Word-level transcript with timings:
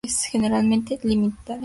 Generalmente 0.31 0.97
militares. 1.03 1.59